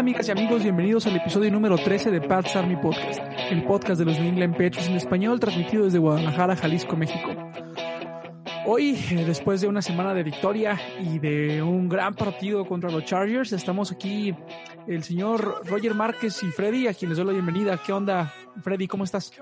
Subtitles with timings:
[0.00, 4.06] Amigas y amigos, bienvenidos al episodio número 13 de Pat's Army Podcast, el podcast de
[4.06, 7.28] los New England Patriots en español transmitido desde Guadalajara, Jalisco, México.
[8.64, 13.04] Hoy, eh, después de una semana de victoria y de un gran partido contra los
[13.04, 14.34] Chargers, estamos aquí
[14.86, 17.78] el señor Roger Márquez y Freddy, a quienes doy la bienvenida.
[17.84, 18.88] ¿Qué onda, Freddy?
[18.88, 19.38] ¿Cómo estás?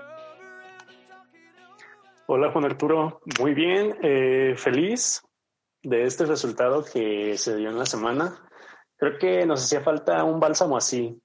[2.27, 5.23] Hola Juan Arturo, muy bien, eh, feliz
[5.83, 8.48] de este resultado que se dio en la semana.
[8.99, 11.17] Creo que nos hacía falta un bálsamo así.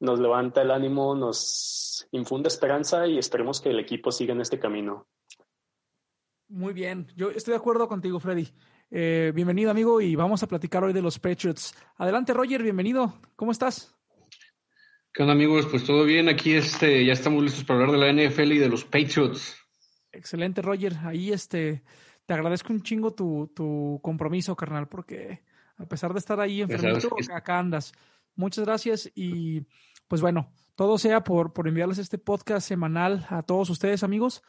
[0.00, 4.58] Nos levanta el ánimo, nos infunde esperanza y esperemos que el equipo siga en este
[4.58, 5.08] camino.
[6.48, 8.48] Muy bien, yo estoy de acuerdo contigo, Freddy.
[8.90, 11.74] Eh, bienvenido, amigo, y vamos a platicar hoy de los Patriots.
[11.96, 13.18] Adelante, Roger, bienvenido.
[13.36, 13.96] ¿Cómo estás?
[15.10, 15.66] ¿Qué onda, amigos?
[15.66, 16.28] Pues todo bien.
[16.28, 19.56] Aquí este, ya estamos listos para hablar de la NFL y de los Patriots.
[20.12, 20.94] Excelente, Roger.
[21.04, 21.82] Ahí este,
[22.26, 25.42] te agradezco un chingo tu, tu compromiso, carnal, porque
[25.78, 27.92] a pesar de estar ahí enfermito, acá andas.
[28.34, 29.62] Muchas gracias y
[30.06, 34.42] pues bueno, todo sea por, por enviarles este podcast semanal a todos ustedes, amigos.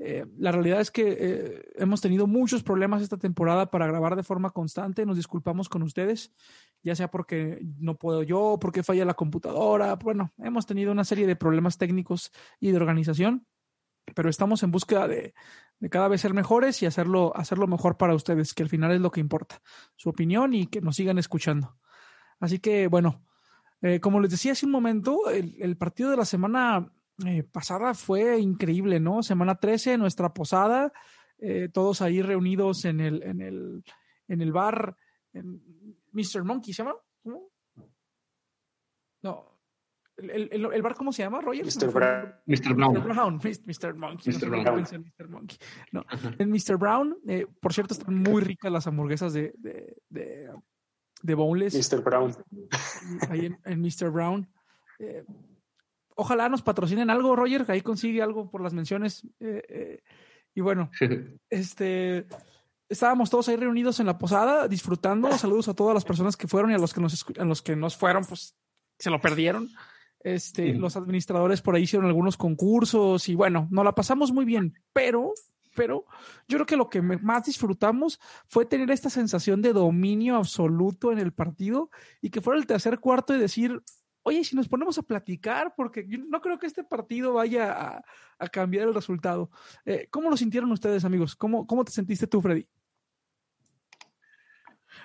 [0.00, 4.22] Eh, la realidad es que eh, hemos tenido muchos problemas esta temporada para grabar de
[4.22, 5.04] forma constante.
[5.04, 6.32] Nos disculpamos con ustedes,
[6.84, 9.96] ya sea porque no puedo yo, porque falla la computadora.
[9.96, 13.46] Bueno, hemos tenido una serie de problemas técnicos y de organización,
[14.14, 15.34] pero estamos en búsqueda de,
[15.78, 19.00] de cada vez ser mejores y hacerlo, hacerlo mejor para ustedes, que al final es
[19.00, 19.60] lo que importa,
[19.96, 21.78] su opinión y que nos sigan escuchando.
[22.40, 23.24] Así que, bueno,
[23.82, 26.90] eh, como les decía hace un momento, el, el partido de la semana
[27.26, 29.22] eh, pasada fue increíble, ¿no?
[29.22, 30.92] Semana 13, nuestra posada,
[31.38, 33.84] eh, todos ahí reunidos en el, en el,
[34.28, 34.96] en el bar,
[35.32, 35.62] en
[36.12, 36.44] Mr.
[36.44, 36.96] Monkey, ¿se llama?
[39.22, 39.57] No,
[40.18, 41.64] el, el, el, bar, ¿cómo se llama, Roger?
[41.64, 41.92] Mr.
[41.92, 42.34] Brown.
[42.46, 42.74] Mr.
[42.74, 42.94] Brown.
[42.94, 43.04] Mr.
[43.04, 43.40] Brown.
[43.66, 43.94] Mr.
[43.94, 44.32] Monkey.
[44.32, 44.48] Mr.
[44.48, 44.84] No, Brown.
[44.90, 45.28] en Mr.
[45.28, 45.58] Monkey.
[45.92, 46.04] No.
[46.38, 46.76] En Mr.
[46.76, 50.50] Brown, eh, por cierto, están muy ricas las hamburguesas de, de, de,
[51.22, 51.74] de Boneless.
[51.74, 52.02] Mr.
[52.02, 52.34] Brown.
[53.30, 54.10] Ahí en, en Mr.
[54.10, 54.48] Brown.
[54.98, 55.24] Eh,
[56.16, 59.24] ojalá nos patrocinen algo, Roger, que ahí consigue algo por las menciones.
[59.40, 60.02] Eh, eh,
[60.54, 60.90] y bueno,
[61.50, 62.26] este
[62.88, 65.30] estábamos todos ahí reunidos en la posada, disfrutando.
[65.38, 67.76] Saludos a todas las personas que fueron y a los que nos, a los que
[67.76, 68.56] nos fueron, pues
[68.98, 69.68] se lo perdieron.
[70.20, 74.74] Este, los administradores por ahí hicieron algunos concursos y bueno, nos la pasamos muy bien,
[74.92, 75.32] pero,
[75.76, 76.06] pero
[76.48, 81.18] yo creo que lo que más disfrutamos fue tener esta sensación de dominio absoluto en
[81.18, 81.90] el partido
[82.20, 83.80] y que fuera el tercer cuarto y decir,
[84.24, 88.04] oye, si nos ponemos a platicar, porque yo no creo que este partido vaya a,
[88.38, 89.50] a cambiar el resultado.
[89.84, 91.36] Eh, ¿Cómo lo sintieron ustedes, amigos?
[91.36, 92.66] ¿Cómo, cómo te sentiste tú, Freddy?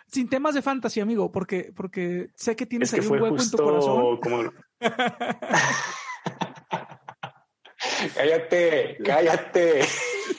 [0.08, 3.42] Sin temas de fantasy, amigo, porque, porque sé que tienes es que ahí un hueco
[3.42, 4.20] en tu corazón.
[4.20, 4.52] Como...
[8.16, 9.82] cállate, cállate.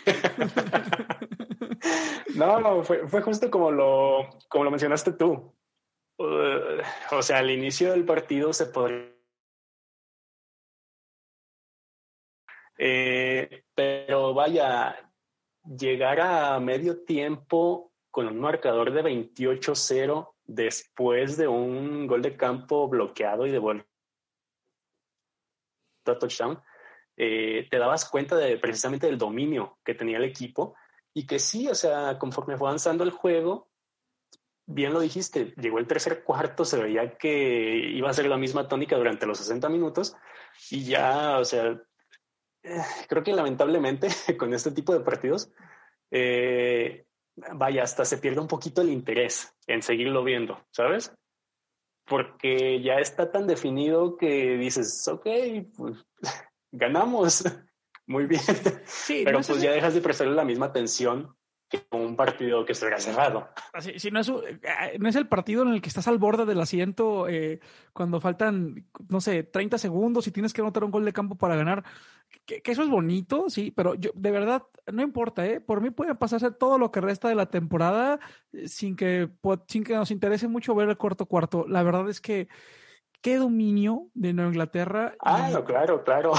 [2.36, 5.54] no, no, fue, fue justo como lo, como lo mencionaste tú.
[6.18, 9.12] Uh, o sea, al inicio del partido se podría.
[12.76, 15.10] Eh, pero vaya,
[15.64, 22.88] llegar a medio tiempo con un marcador de 28-0 después de un gol de campo
[22.88, 23.93] bloqueado y de vuelta
[26.04, 26.62] touchdown,
[27.16, 30.74] eh, te dabas cuenta de precisamente del dominio que tenía el equipo
[31.12, 33.68] y que sí, o sea, conforme fue avanzando el juego,
[34.66, 38.66] bien lo dijiste, llegó el tercer cuarto, se veía que iba a ser la misma
[38.66, 40.16] tónica durante los 60 minutos
[40.70, 41.80] y ya, o sea,
[42.62, 44.08] eh, creo que lamentablemente
[44.38, 45.52] con este tipo de partidos,
[46.10, 47.06] eh,
[47.36, 51.14] vaya, hasta se pierde un poquito el interés en seguirlo viendo, ¿sabes?
[52.06, 55.26] Porque ya está tan definido que dices, ok,
[55.76, 55.96] pues
[56.72, 57.44] ganamos,
[58.06, 58.42] muy bien.
[58.84, 61.34] Sí, Pero no pues ya dejas de prestarle la misma atención
[61.78, 63.48] que un partido que estuviera cerrado.
[63.80, 66.44] Si, si no, es, eh, no es el partido en el que estás al borde
[66.44, 67.60] del asiento eh,
[67.92, 71.56] cuando faltan, no sé, 30 segundos y tienes que anotar un gol de campo para
[71.56, 71.84] ganar.
[72.46, 74.62] Que, eso es bonito, sí, pero yo, de verdad,
[74.92, 75.60] no importa, ¿eh?
[75.60, 78.18] Por mí puede pasarse todo lo que resta de la temporada
[78.52, 79.30] eh, sin que,
[79.68, 81.64] sin que nos interese mucho ver el cuarto cuarto.
[81.68, 82.48] La verdad es que
[83.24, 85.14] qué dominio de Nueva Inglaterra.
[85.20, 86.32] Ah, claro, claro.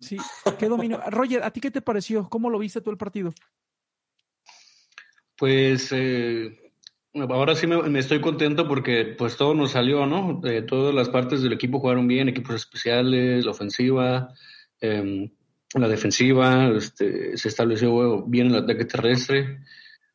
[0.00, 0.16] Sí,
[0.58, 0.98] qué dominio.
[1.10, 2.26] Roger, ¿a ti qué te pareció?
[2.30, 3.34] ¿Cómo lo viste tú el partido?
[5.40, 6.74] Pues eh,
[7.14, 10.38] ahora sí me, estoy contento porque pues todo nos salió, ¿no?
[10.44, 14.34] Eh, todas las partes del equipo jugaron bien, equipos especiales, la ofensiva,
[14.82, 15.30] em,
[15.72, 19.60] la defensiva, este, se estableció bien el ataque terrestre.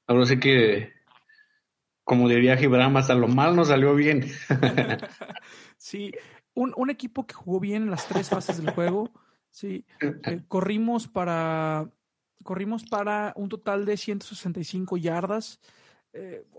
[0.06, 0.94] Ahora sí que,
[2.04, 4.26] como diría Gibram, hasta lo mal nos salió bien.
[5.78, 6.12] Sí,
[6.54, 9.12] un, un, equipo que jugó bien en las tres fases del juego.
[9.50, 11.90] Sí, eh, corrimos para
[12.44, 15.60] corrimos para un total de 165 yardas.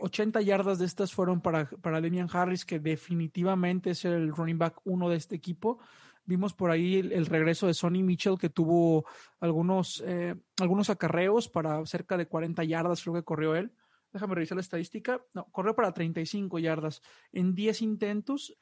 [0.01, 4.59] 80 eh, yardas de estas fueron para, para Demian Harris, que definitivamente es el running
[4.59, 5.79] back uno de este equipo.
[6.25, 9.07] Vimos por ahí el, regreso de Sonny Mitchell, que tuvo
[9.41, 13.73] algunos, eh, algunos acarreos para cerca de 40 yardas, creo que corrió él.
[14.13, 15.21] Déjame revisar la estadística.
[15.35, 17.01] No, corrió para 35 yardas
[17.33, 18.57] en 10 intentos.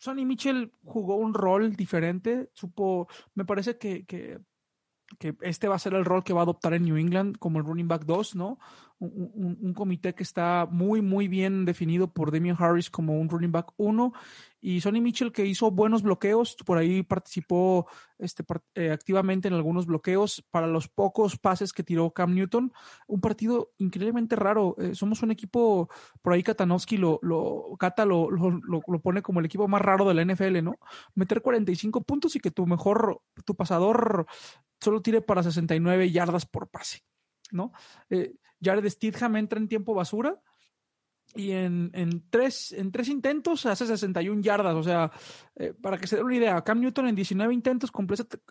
[0.00, 4.40] Sonny Mitchell jugó un rol diferente, supo, me parece que,
[5.18, 7.58] que, este va a ser el rol que va a adoptar en New England como
[7.58, 8.58] el running back 2, ¿no?
[9.00, 13.72] un, comité que está muy, muy bien definido por Damian Harris como un running back
[13.78, 14.12] 1
[14.60, 17.86] y Sonny Mitchell que hizo buenos bloqueos, por ahí participó
[18.18, 22.70] este, eh, activamente en algunos bloqueos para los pocos pases que tiró Cam Newton.
[23.06, 24.76] Un partido increíblemente raro.
[24.78, 25.88] Eh, somos un equipo,
[26.20, 30.06] por ahí Katanowski lo, lo, Kata lo, lo, lo, pone como el equipo más raro
[30.06, 30.76] de la NFL, ¿no?
[31.14, 34.26] Meter 45 puntos y que tu mejor, tu pasador
[34.80, 37.04] solo tire para 69 yardas por pase,
[37.50, 37.72] ¿no?
[38.08, 40.40] Eh, Jared Stidham entra en tiempo basura
[41.34, 44.74] y en, en, tres, en tres intentos hace 61 yardas.
[44.74, 45.12] O sea,
[45.56, 47.92] eh, para que se den una idea, Cam Newton en 19 intentos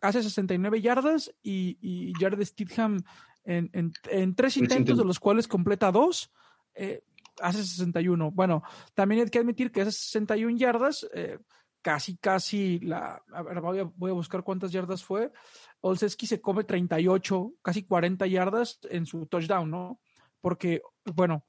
[0.01, 3.03] hace 69 yardas y, y Jared Stidham
[3.43, 6.31] en, en, en tres intentos, de los cuales completa dos,
[6.75, 7.03] eh,
[7.41, 8.31] hace 61.
[8.31, 11.39] Bueno, también hay que admitir que hace 61 yardas, eh,
[11.81, 13.21] casi, casi la.
[13.33, 15.31] A ver, voy a, voy a buscar cuántas yardas fue.
[15.81, 19.99] Olszewski se come 38, casi 40 yardas en su touchdown, ¿no?
[20.41, 20.81] Porque,
[21.13, 21.45] bueno,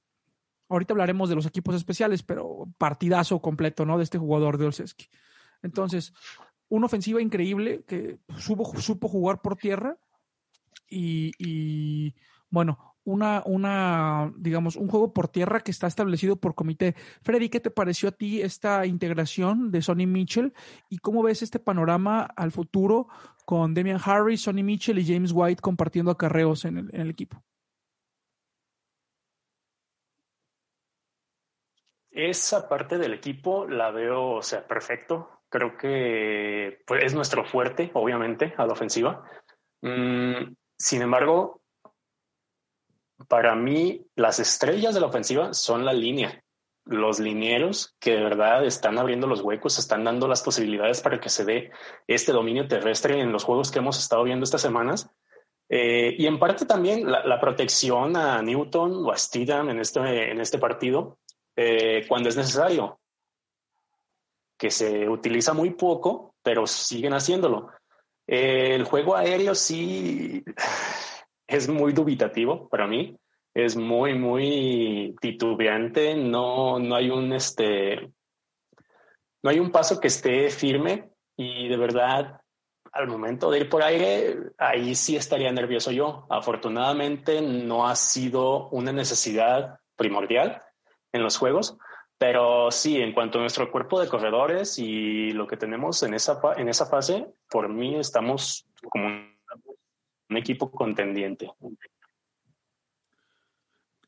[0.68, 3.98] ahorita hablaremos de los equipos especiales, pero partidazo completo, ¿no?
[3.98, 5.08] De este jugador de Olszewski.
[5.62, 6.12] Entonces,
[6.68, 9.98] una ofensiva increíble que supo, supo jugar por tierra
[10.88, 12.14] y, y
[12.48, 16.94] bueno, una, una, digamos, un juego por tierra que está establecido por comité.
[17.22, 20.52] Freddy, ¿qué te pareció a ti esta integración de Sonny Mitchell
[20.88, 23.08] y cómo ves este panorama al futuro
[23.50, 27.43] con Damian Harris, Sonny Mitchell y James White compartiendo acarreos en el, equipo?
[32.12, 35.43] Esa parte del equipo la veo, o sea, perfecto.
[35.49, 39.29] Creo que pues, es nuestro fuerte, obviamente, a la ofensiva.
[39.82, 41.61] Mm, sin embargo,
[43.26, 46.41] para mí, las estrellas de la ofensiva son la línea.
[46.90, 51.28] Los linieros que de verdad están abriendo los huecos, están dando las posibilidades para que
[51.28, 51.70] se dé
[52.08, 55.08] este dominio terrestre en los juegos que hemos estado viendo estas semanas.
[55.69, 60.40] Eh, y en parte también la, protección a Newton o a Steedham en este, en
[60.40, 61.20] este partido
[61.54, 62.98] eh, cuando es necesario,
[64.58, 67.70] que se utiliza muy poco, pero siguen haciéndolo.
[68.26, 70.42] Eh, el juego aéreo sí
[71.46, 73.16] es muy dubitativo para mí.
[73.64, 76.14] Es muy, muy titubeante.
[76.14, 78.10] No, no hay un este.
[79.42, 82.40] No hay un paso que esté firme y de verdad
[82.92, 86.26] al momento de ir por aire, ahí sí estaría nervioso yo.
[86.28, 90.62] Afortunadamente no ha sido una necesidad primordial
[91.12, 91.76] en los juegos,
[92.18, 96.40] pero sí, en cuanto a nuestro cuerpo de corredores y lo que tenemos en esa,
[96.56, 99.06] en esa fase, por mí estamos como
[100.28, 101.50] un equipo contendiente.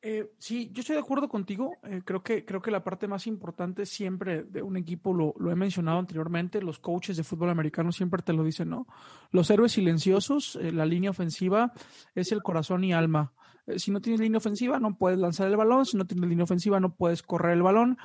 [0.04, 1.76] Eh, sí, yo estoy de acuerdo contigo.
[1.84, 5.54] Eh, creo, que, creo que la parte más importante siempre de un equipo, lo, he
[5.54, 8.88] mencionado anteriormente, los coaches de fútbol americano siempre te lo dicen, ¿no?
[9.30, 11.72] Los héroes silenciosos, eh, la línea ofensiva
[12.16, 13.32] es el corazón y alma.
[13.76, 15.86] si no tienes línea ofensiva, no puedes lanzar el balón.
[15.86, 17.96] Si no tienes línea ofensiva, no puedes correr el balón.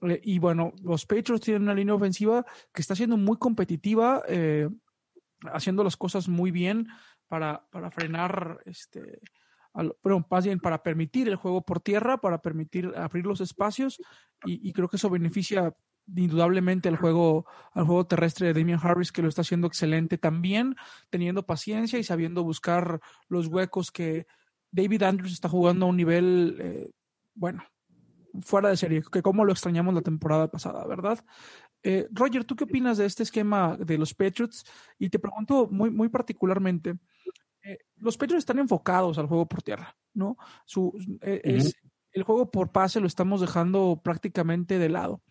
[0.00, 4.22] y bueno, los Patriots tienen una línea ofensiva que está siendo muy competitiva,
[5.52, 6.88] haciendo las cosas muy bien
[7.28, 9.20] para, para frenar, este,
[10.02, 14.00] pero más bien para permitir el juego por tierra, para permitir abrir los espacios
[14.44, 15.74] y, creo que eso beneficia
[16.14, 20.76] indudablemente al juego, al juego terrestre de Damian Harris, que lo está haciendo excelente también,
[21.10, 24.26] teniendo paciencia y sabiendo buscar los huecos que
[24.70, 26.90] David Andrews está jugando a un nivel, eh,
[27.34, 27.64] bueno,
[28.42, 31.24] fuera de serie, que como lo extrañamos la temporada pasada, ¿verdad?
[31.82, 34.64] Eh, Roger, ¿tú qué opinas de este esquema de los Patriots?
[34.98, 36.96] Y te pregunto muy, muy particularmente,
[37.64, 40.36] eh, los Patriots están enfocados al juego por tierra, ¿no?
[40.64, 41.74] Su, es,
[42.12, 45.22] el juego por pase lo estamos dejando prácticamente de lado.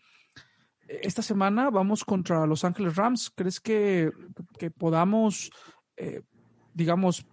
[0.88, 3.32] Esta semana vamos contra Los Ángeles Rams.
[3.34, 4.12] ¿Crees que,
[4.60, 5.50] que podamos,
[6.74, 7.26] digamos,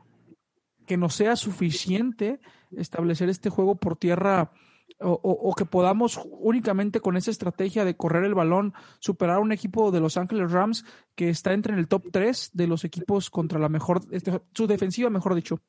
[0.86, 2.40] que no sea suficiente
[2.76, 4.52] establecer este juego por tierra
[4.98, 9.90] o, que podamos únicamente con esa estrategia de correr el balón superar a un equipo
[9.90, 13.68] de Los Ángeles Rams que está entre el top 3 de los equipos contra la
[13.68, 15.60] mejor, este, su defensiva, mejor dicho,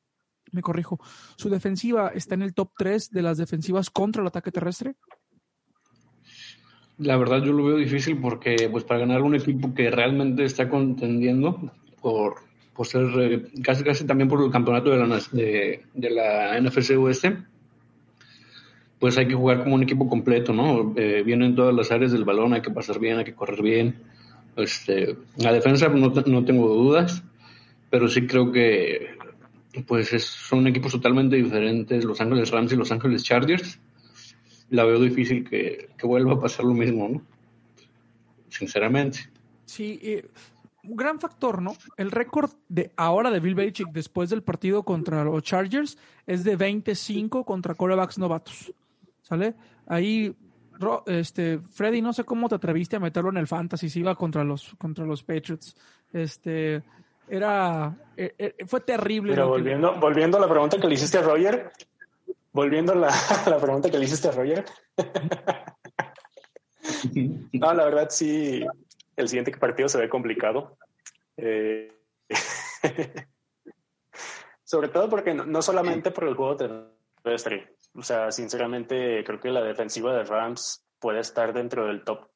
[0.50, 1.00] me corrijo,
[1.36, 4.96] su defensiva está en el top 3 de las defensivas contra el ataque terrestre.
[6.98, 10.68] La verdad yo lo veo difícil porque pues para ganar un equipo que realmente está
[10.68, 16.60] contendiendo por por ser eh, casi casi también por el campeonato de la, de, la
[16.60, 17.36] NFC Oeste,
[19.02, 20.94] pues hay que jugar como un equipo completo, ¿no?
[20.96, 23.96] Eh, vienen todas las áreas del balón, hay que pasar bien, hay que correr bien.
[24.54, 27.24] Este, la defensa no, no tengo dudas,
[27.90, 29.16] pero sí creo que
[29.88, 33.80] pues son equipos totalmente diferentes, Los Ángeles Rams y Los Ángeles Chargers.
[34.70, 37.22] La veo difícil que, que vuelva a pasar lo mismo, ¿no?
[38.50, 39.18] Sinceramente.
[39.64, 40.28] Sí, eh,
[40.84, 41.74] un gran factor, ¿no?
[41.96, 46.54] El récord de ahora de Bill Belichick después del partido contra los Chargers es de
[46.54, 48.72] 25 contra corebacks novatos.
[49.22, 49.54] ¿Sale?
[49.86, 50.34] Ahí,
[51.06, 54.44] este, Freddy, no sé cómo te atreviste a meterlo en el fantasy si iba contra
[54.44, 55.76] los, contra los Patriots.
[56.12, 56.82] Este,
[57.28, 59.32] era, e, e, fue terrible.
[59.32, 61.72] Pero volviendo, volviendo a la pregunta que le hiciste a Roger,
[62.52, 63.08] volviendo a la,
[63.46, 64.64] la pregunta que le hiciste a Roger.
[67.52, 68.64] no, la verdad sí,
[69.16, 70.76] el siguiente partido se ve complicado.
[71.36, 71.92] Eh,
[74.64, 76.56] sobre todo porque no, solamente por el juego
[77.22, 77.76] terrestre.
[77.94, 82.28] O sea, sinceramente, creo que la defensiva de Rams puede estar dentro del top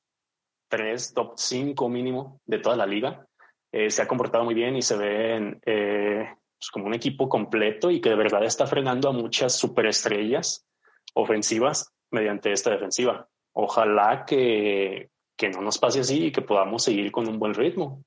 [0.69, 3.27] 3, top 5 mínimo de toda la liga.
[3.73, 6.29] Eh, se ha comportado muy bien y se ve eh,
[6.59, 10.67] pues, como un equipo completo y que de verdad está frenando a muchas superestrellas
[11.15, 13.29] ofensivas mediante esta defensiva.
[13.53, 18.05] Ojalá que, que no nos pase así y que podamos seguir con un buen ritmo.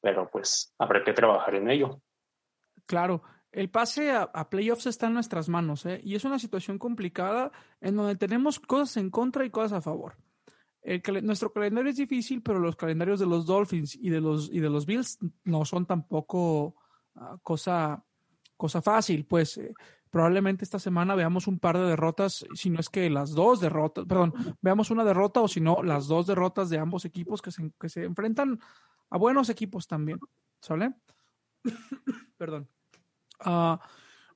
[0.00, 2.00] Pero pues habrá que trabajar en ello.
[2.86, 6.00] Claro, el pase a, playoffs está en nuestras manos ¿eh?
[6.04, 10.16] y es una situación complicada en donde tenemos cosas en contra y cosas a favor.
[11.22, 14.70] Nuestro calendario es difícil, pero los calendarios de los Dolphins y de los, y de
[14.70, 16.74] los Bills no son tampoco
[17.16, 18.02] ah, cosa,
[18.56, 19.26] cosa fácil.
[19.26, 19.74] Pues eh,
[20.08, 24.06] probablemente esta semana veamos un par de derrotas, si no es que las dos derrotas,
[24.06, 27.70] perdón, veamos una derrota o si no, las dos derrotas de ambos equipos que se,
[27.78, 28.58] que se enfrentan
[29.10, 30.18] a buenos equipos también,
[30.60, 30.94] ¿sale?
[32.38, 32.68] perdón.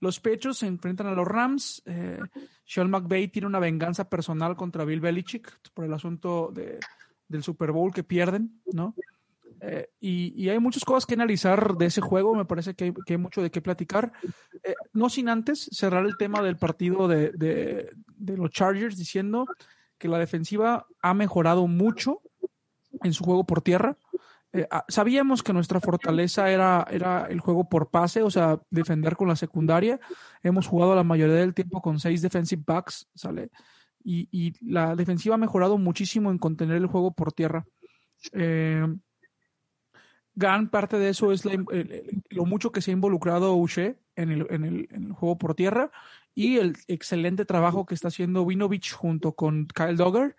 [0.01, 1.83] Los Pechos se enfrentan a los Rams.
[1.87, 2.19] Eh,
[2.65, 6.79] Sean McVay tiene una venganza personal contra Bill Belichick por el asunto de,
[7.29, 8.95] del Super Bowl que pierden, ¿no?
[9.61, 13.41] Eh, y, hay muchas cosas que analizar de ese juego, me parece que hay, mucho
[13.41, 14.13] de qué platicar.
[14.63, 19.47] Eh, no sin antes cerrar el tema del partido de, de, los Chargers diciendo
[19.97, 22.21] que la defensiva ha mejorado mucho
[23.03, 23.97] en su juego por tierra.
[24.55, 29.17] Eh, ah, sabíamos que nuestra fortaleza era, era el juego por pase, o sea, defender
[29.17, 29.99] con la secundaria.
[30.45, 33.51] Hemos jugado la mayoría del tiempo con seis defensive backs, ¿sale?
[34.05, 37.67] Y, y la defensiva ha mejorado muchísimo en contener el juego por tierra.
[38.33, 38.87] Eh,
[40.37, 41.43] gran parte de eso es
[42.31, 45.91] lo mucho que se ha involucrado Uche en el, en, en el, juego por tierra
[46.33, 50.37] y el excelente trabajo que está haciendo Winovich junto con Kyle Dogger.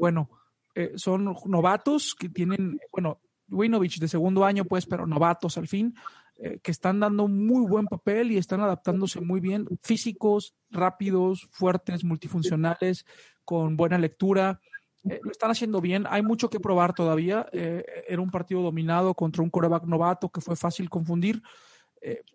[0.00, 0.28] bueno,
[0.74, 5.94] eh, son novatos que tienen, bueno, Winovich de segundo año, pues, pero novatos al fin,
[6.36, 12.02] eh, que están dando muy buen papel y están adaptándose muy bien, físicos, rápidos, fuertes,
[12.02, 13.06] multifuncionales,
[13.44, 14.60] con buena lectura.
[15.08, 16.06] Eh, lo están haciendo bien.
[16.08, 17.46] Hay mucho que probar todavía.
[17.52, 21.40] Eh, era un partido dominado contra un coreback novato que fue fácil confundir,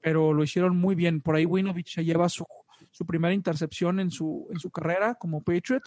[0.01, 1.22] pero lo hicieron muy bien.
[1.22, 2.44] Por ahí Winovich se lleva su,
[2.89, 5.84] su primera intercepción en su, en su carrera como Patriot.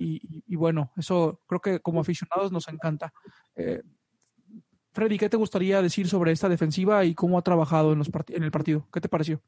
[0.00, 3.12] Y, bueno, eso creo que como aficionados nos encanta.
[4.92, 8.42] Freddy, ¿qué te gustaría decir sobre esta defensiva y cómo ha trabajado en, los en
[8.42, 8.86] el partido?
[8.92, 9.40] ¿Qué te pareció?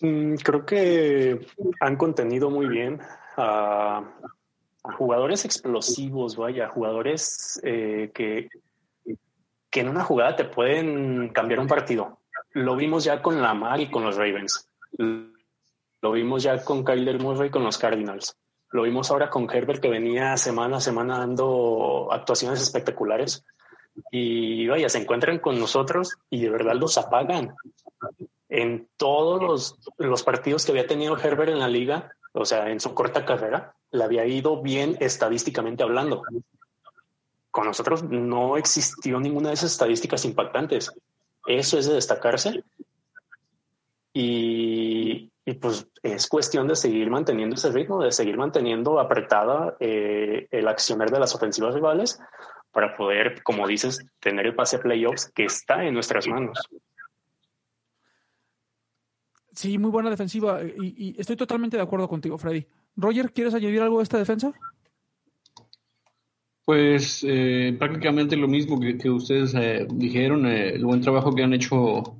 [0.00, 1.46] Mm, creo que
[1.80, 3.00] han contenido muy bien
[3.36, 4.02] a,
[4.96, 8.48] jugadores explosivos, vaya, jugadores eh, que,
[9.70, 12.20] que en una jugada te pueden cambiar un partido.
[12.52, 14.68] Lo vimos ya con Lamar y con los Ravens.
[16.00, 18.36] Lo vimos ya con Kyler Murray y con los Cardinals.
[18.70, 23.44] Lo vimos ahora con Herbert que venía semana a semana dando actuaciones espectaculares.
[24.12, 27.54] y vaya, se encuentran con nosotros y de verdad los apagan.
[28.48, 32.80] En todos los, los partidos que había tenido Herbert en la liga, o sea, en
[32.80, 36.22] su corta carrera, le había ido bien estadísticamente hablando.
[37.50, 40.92] Con nosotros no existió ninguna de esas estadísticas impactantes.
[41.46, 42.62] Eso es de destacarse.
[44.12, 44.87] Y,
[45.54, 51.10] pues es cuestión de seguir manteniendo ese ritmo, de seguir manteniendo apretada eh, el accionar
[51.10, 52.20] de las ofensivas rivales
[52.72, 56.58] para poder, como dices, tener el pase a playoffs que está en nuestras manos.
[59.52, 62.64] Sí, muy buena defensiva y, estoy totalmente de acuerdo contigo, Freddy.
[62.94, 64.52] Roger, ¿quieres añadir algo a esta defensa?
[66.64, 71.54] Pues eh, prácticamente lo mismo que, ustedes eh, dijeron, eh, el buen trabajo que han
[71.54, 72.18] hecho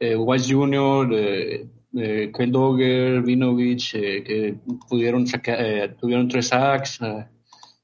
[0.00, 4.56] Wise Jr., eh, Kyle Dogger, Vinovich, que
[4.88, 6.98] pudieron sacar, tuvieron tres sacks.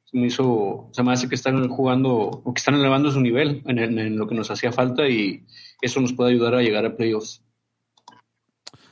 [0.05, 3.63] se me hizo, se me hace que están jugando o que están elevando su nivel
[3.67, 5.45] en lo que nos hacía falta y
[5.81, 7.43] eso nos puede ayudar a llegar a playoffs.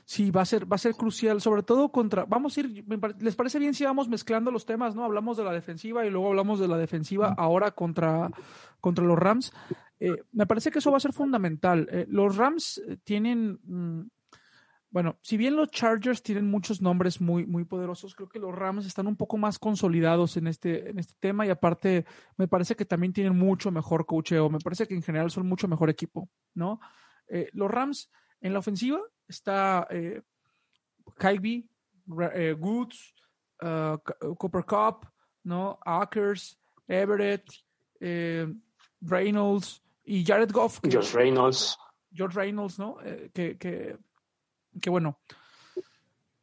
[0.06, 2.84] Sí, va a ser, va a ser crucial, sobre todo contra, vamos a ir,
[3.20, 5.02] ¿les parece bien si vamos mezclando los temas, no?
[5.02, 8.30] Hablamos de la defensiva y luego hablamos de la defensiva ahora contra,
[8.80, 9.52] contra los Rams.
[9.98, 11.88] Eh, me parece que eso va a ser fundamental.
[11.90, 14.02] Eh, los Rams eh, tienen, mm,
[14.94, 18.86] bueno, si bien los Chargers tienen muchos nombres muy, muy poderosos, creo que los Rams
[18.86, 22.04] están un poco más consolidados en este, en este tema y aparte
[22.36, 25.66] me parece que también tienen mucho mejor cocheo, me parece que en general son mucho
[25.66, 26.78] mejor equipo, ¿no?
[27.54, 28.10] los Rams
[28.40, 30.22] en la ofensiva está eh,
[31.18, 31.68] Kyleby,
[32.34, 33.14] eh, Goods,
[33.62, 33.98] uh,
[34.36, 35.08] Cooper Cup,
[35.42, 35.78] ¿no?
[35.84, 37.44] Akers, Everett,
[38.00, 38.46] eh,
[39.00, 40.80] Reynolds y Jared Goff.
[40.88, 41.76] George Reynolds.
[42.12, 42.98] George Reynolds, ¿no?
[43.02, 43.96] Eh, que, que,
[44.80, 45.18] que, bueno,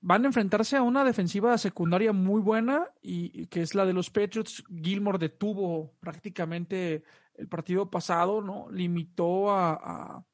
[0.01, 4.09] van a enfrentarse a una defensiva secundaria muy buena y, que es la de los
[4.09, 4.63] Patriots.
[4.69, 7.03] Gilmore detuvo prácticamente
[7.35, 8.69] el partido pasado, ¿no?
[8.71, 10.25] Limitó a,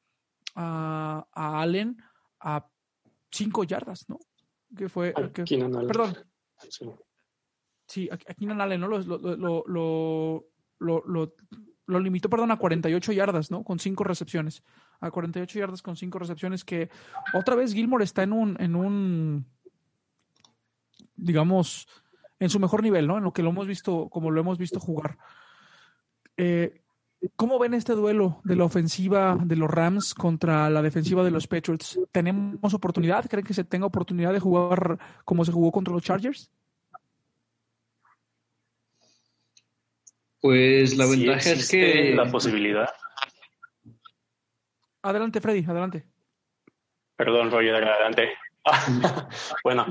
[0.55, 1.97] a, a Allen
[2.39, 2.65] a
[3.31, 4.19] cinco yardas, ¿no?
[4.75, 5.13] Que fue.
[5.33, 5.43] Que,
[5.87, 6.17] perdón.
[6.69, 6.89] Sí.
[7.85, 8.87] sí, a Keenan Allen, ¿no?
[8.87, 11.35] Lo, lo, lo, lo,
[11.85, 13.63] lo limitó, perdón, a 48 yardas, ¿no?
[13.63, 14.63] Con cinco recepciones.
[14.99, 16.89] A 48 yardas con cinco recepciones, que
[17.33, 19.45] otra vez Gilmore está en un, en un,
[21.15, 21.87] digamos,
[22.39, 23.17] en su mejor nivel, ¿no?
[23.17, 25.17] En lo que lo hemos visto, como lo hemos visto jugar.
[26.35, 26.81] Eh,
[27.35, 31.47] ¿Cómo ven este duelo de la ofensiva de los Rams contra la defensiva de los
[31.47, 31.99] Patriots?
[32.11, 33.27] ¿Tenemos oportunidad?
[33.27, 36.51] ¿Creen que se tenga oportunidad de jugar como se jugó contra los Chargers?
[40.39, 42.13] Pues la ventaja es que...
[42.15, 42.89] La posibilidad.
[45.07, 46.03] Adelante, Freddy, adelante.
[47.15, 48.33] Perdón, Roger, adelante.
[49.63, 49.85] bueno,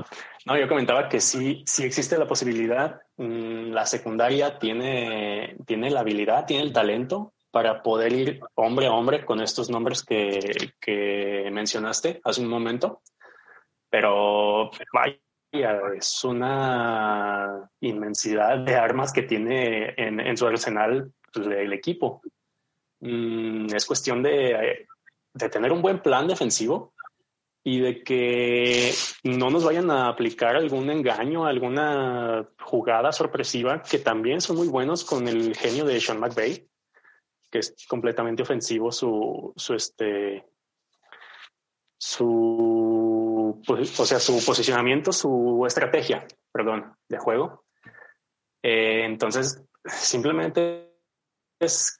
[0.45, 3.01] no, yo comentaba que sí, sí existe la posibilidad.
[3.17, 8.91] Mm, la secundaria tiene, tiene la habilidad, tiene el talento para poder ir hombre a
[8.91, 13.01] hombre con estos nombres que, mencionaste hace un momento.
[13.89, 15.17] Pero vaya,
[15.97, 22.21] es una inmensidad de armas que tiene en, su arsenal el equipo.
[22.99, 24.85] Mm, es cuestión de,
[25.37, 26.93] de tener un buen plan defensivo
[27.63, 34.39] y de que no nos vayan a aplicar algún engaño, alguna jugada sorpresiva, que también
[34.39, 36.65] son muy buenos con el genio de Sean McVay,
[37.51, 40.45] que es completamente ofensivo su, su este,
[41.99, 47.65] su, pues, o sea, su posicionamiento, su estrategia, perdón, de juego.
[48.63, 50.93] Eh, entonces, simplemente
[51.59, 51.99] es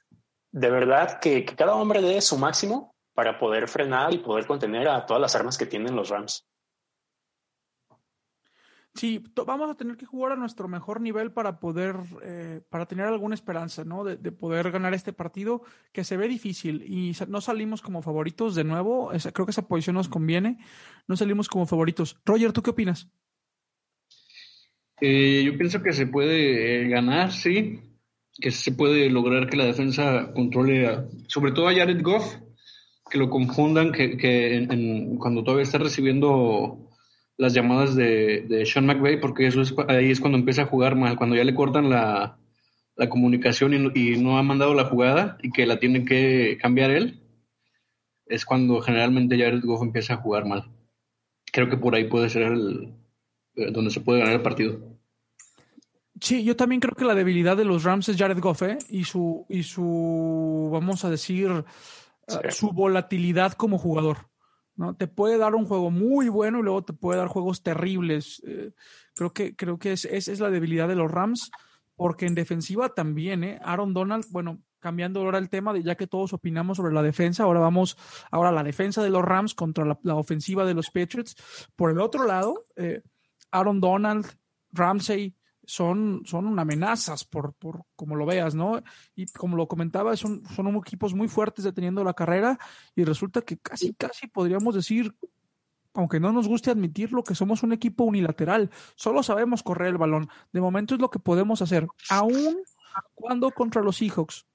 [0.50, 4.88] de verdad que, que cada hombre dé su máximo para poder frenar y poder contener
[4.88, 6.46] a todas las armas que tienen los Rams.
[8.94, 13.06] Sí, vamos a tener que jugar a nuestro mejor nivel para poder, eh, para tener
[13.06, 14.04] alguna esperanza, ¿no?
[14.04, 18.62] De, poder ganar este partido que se ve difícil y no salimos como favoritos de
[18.62, 19.10] nuevo.
[19.32, 20.58] creo que esa posición nos conviene.
[21.08, 22.20] No salimos como favoritos.
[22.24, 23.10] Roger, ¿tú qué opinas?
[25.00, 27.80] Eh, yo pienso que se puede eh, ganar, sí,
[28.40, 32.36] que se puede lograr que la defensa controle, sobre todo a Jared Goff,
[33.10, 34.66] que lo confundan, que, que
[35.18, 36.90] cuando todavía está recibiendo
[37.36, 40.96] las llamadas de, de Sean McVay, porque eso es, ahí es cuando empieza a jugar
[40.96, 42.38] mal, cuando ya le cortan la,
[42.98, 47.22] la comunicación y, no ha mandado la jugada y que la tiene que cambiar él,
[48.26, 50.68] es cuando generalmente Jared Goff empieza a jugar mal.
[51.50, 52.92] Creo que por ahí puede ser el,
[53.54, 54.98] eh, donde se puede ganar el partido.
[56.20, 58.78] Sí, yo también creo que la debilidad de los Rams es Jared Goff, ¿eh?
[58.90, 61.64] Y su, y su, vamos a decir,
[62.50, 64.28] su volatilidad como jugador.
[64.76, 64.94] ¿no?
[64.94, 68.40] Te puede dar un juego muy bueno y luego te puede dar juegos terribles.
[68.46, 68.72] Eh,
[69.14, 71.50] creo que, creo que es, esa es la debilidad de los Rams,
[71.96, 73.58] porque en defensiva también, ¿eh?
[73.64, 77.42] Aaron Donald, bueno, cambiando ahora el tema, de, ya que todos opinamos sobre la defensa,
[77.42, 77.96] ahora vamos,
[78.30, 81.34] ahora la defensa de los Rams contra la, ofensiva de los Patriots.
[81.74, 83.02] Por el otro lado, eh,
[83.50, 84.26] Aaron Donald,
[84.70, 85.34] Ramsey,
[85.68, 88.82] son, son amenazas por, por como lo veas, ¿no?
[89.14, 92.58] Y como lo comentaba, son, son equipos muy fuertes deteniendo la carrera
[92.96, 95.14] y resulta que casi, casi podríamos decir,
[95.92, 98.70] aunque no nos guste admitirlo, que somos un equipo unilateral.
[98.96, 100.30] Solo sabemos correr el balón.
[100.52, 101.86] De momento es lo que podemos hacer.
[102.08, 102.56] Aún
[103.14, 104.46] cuando contra los Seahawks,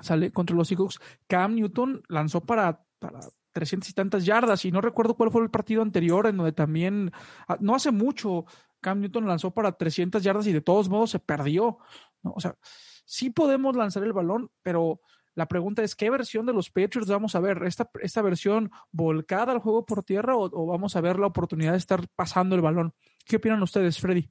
[0.00, 3.18] sale contra los Seahawks, Cam Newton lanzó para, para
[3.56, 7.10] 300 y tantas yardas y no recuerdo cuál fue el partido anterior en donde también,
[7.48, 8.44] ah, no hace mucho,
[8.80, 11.78] Cam Newton lanzó para 300 yardas y de todos modos se perdió.
[12.22, 12.56] O sea,
[13.04, 15.00] sí podemos lanzar el balón, pero
[15.36, 17.62] la pregunta es, ¿qué versión de los Patriots vamos a ver?
[17.64, 21.78] ¿Esta, esta versión volcada al juego por tierra o, vamos a ver la oportunidad de
[21.78, 22.94] estar pasando el balón?
[23.24, 24.30] ¿Qué opinan ustedes, Freddy?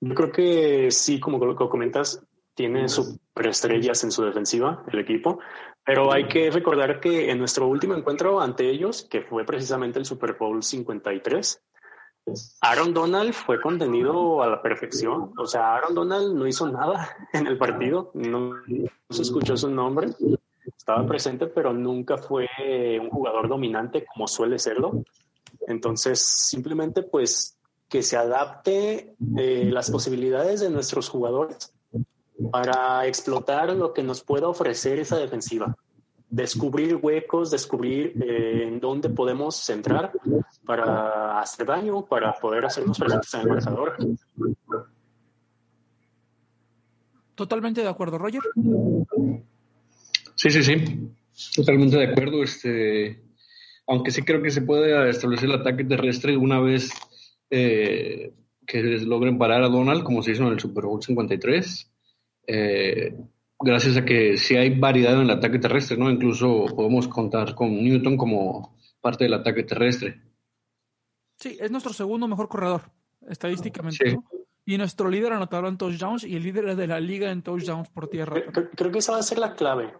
[0.00, 5.40] Yo creo que sí, como comentas, tiene superestrellas en su defensiva, el equipo,
[5.84, 10.06] pero hay que recordar que en nuestro último encuentro ante ellos, que fue precisamente el
[10.06, 11.62] Super Bowl 53,
[12.62, 15.32] Aaron Donald fue contenido a la perfección.
[15.36, 18.54] O sea, Aaron Donald no hizo nada en el partido, no,
[19.10, 20.08] se escuchó su nombre,
[20.64, 22.48] estaba presente, pero nunca fue
[22.98, 25.04] un jugador dominante como suele serlo.
[25.66, 27.58] Entonces, simplemente pues
[27.90, 31.73] que se adapte eh, las posibilidades de nuestros jugadores
[32.54, 35.76] para explotar lo que nos pueda ofrecer esa defensiva.
[36.30, 40.12] Descubrir huecos, descubrir eh, en dónde podemos centrar
[40.64, 43.96] para hacer daño, para poder hacernos presentes en el marcador.
[47.34, 48.42] Totalmente de acuerdo, Roger.
[50.36, 51.10] Sí, sí, sí.
[51.56, 52.40] Totalmente de acuerdo.
[52.44, 53.20] Este,
[53.88, 56.92] aunque sí creo que se puede establecer el ataque terrestre una vez
[57.50, 58.32] eh,
[58.64, 61.90] que logren parar a Donald, como se hizo en el Super Bowl 53
[62.46, 63.16] eh,
[63.58, 66.10] gracias a que si hay variedad en el ataque terrestre, ¿no?
[66.10, 70.20] Incluso podemos contar con Newton como parte del ataque terrestre.
[71.38, 72.82] Sí, es nuestro segundo mejor corredor,
[73.28, 74.18] estadísticamente.
[74.66, 78.08] Y nuestro líder anotador en touchdowns y el líder de la liga en touchdowns por
[78.08, 78.40] tierra.
[78.74, 79.92] Creo, que esa va a ser la clave.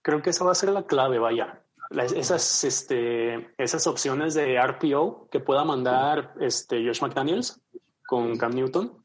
[0.00, 1.62] Creo que esa va a ser la clave, vaya.
[1.90, 7.60] esas, este, esas opciones de RPO que pueda mandar este, Josh McDaniels
[8.06, 8.97] con Cam Newton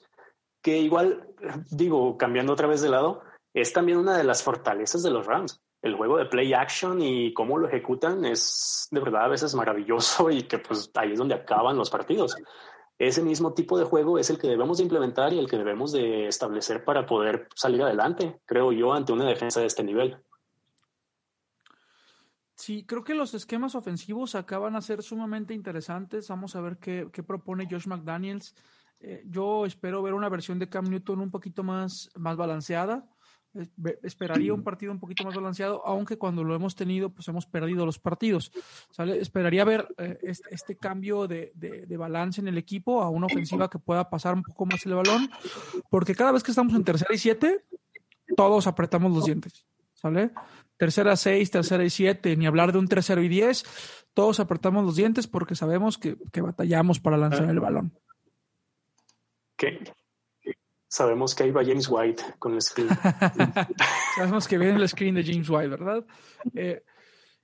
[0.63, 1.27] que igual,
[1.69, 3.21] digo, cambiando otra vez de lado,
[3.53, 5.61] es también una de las fortalezas de los Rams.
[5.81, 10.29] El juego de play action y cómo lo ejecutan es de verdad a veces maravilloso
[10.31, 12.35] y que pues ahí es donde acaban los partidos.
[12.97, 15.91] Ese mismo tipo de juego es el que debemos de implementar y el que debemos
[15.91, 20.17] de establecer para poder salir adelante, creo yo, ante una defensa de este nivel.
[22.55, 26.29] Sí, creo que los esquemas ofensivos acaban a ser sumamente interesantes.
[26.29, 28.55] Vamos a ver qué, qué propone Josh McDaniels.
[29.05, 33.05] Eh, yo espero ver una versión de Cam Newton un poquito más, más balanceada.
[34.01, 37.85] esperaría un partido un poquito más balanceado, aunque cuando lo hemos tenido, pues hemos perdido
[37.85, 38.49] los partidos.
[39.19, 43.77] Esperaría ver eh, este, cambio de, de, balance en el equipo a una ofensiva que
[43.77, 45.29] pueda pasar un poco más el balón,
[45.89, 47.65] porque cada vez que estamos en tercera y siete,
[48.37, 49.65] todos apretamos los dientes.
[49.93, 50.31] ¿Sale?
[50.77, 53.65] Tercera seis, tercera y siete, ni hablar de un tercero y diez,
[54.13, 57.93] todos apretamos los dientes porque sabemos que, que batallamos para lanzar el balón
[60.87, 62.89] sabemos que ahí va James White con el screen.
[64.15, 66.05] sabemos que viene el screen de James White, ¿verdad?
[66.53, 66.83] Eh,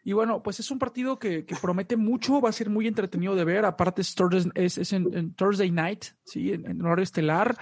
[0.04, 3.44] y bueno, pues es un partido que, promete mucho, va a ser muy entretenido de
[3.44, 3.66] ver.
[3.66, 6.54] Aparte es, en, Thursday night, ¿sí?
[6.54, 7.58] En, horario estelar.